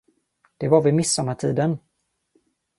[0.57, 1.77] Det var vid midsommartiden.